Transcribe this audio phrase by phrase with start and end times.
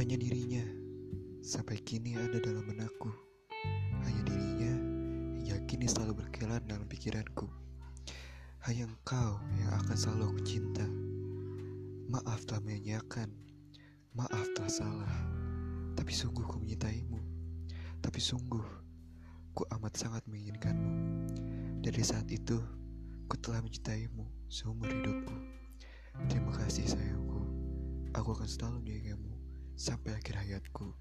[0.00, 0.64] Hanya dirinya
[1.44, 3.12] sampai kini ada dalam benakku.
[4.08, 4.72] Hanya dirinya
[5.36, 7.52] hingga kini selalu berkilan dalam pikiranku.
[8.64, 10.88] Hanya engkau yang akan selalu aku cinta.
[12.08, 13.28] Maaf telah menyanyiakan,
[14.16, 15.14] maaf telah salah.
[15.92, 17.20] Tapi sungguh ku menyintaimu.
[18.00, 18.64] Tapi sungguh
[19.52, 20.92] ku amat sangat menginginkanmu.
[21.84, 22.56] Dari saat itu,
[23.28, 25.51] ku telah mencintaimu seumur hidupku.
[28.22, 29.34] Aku akan selalu menjagamu
[29.74, 30.94] sampai akhir hayatku.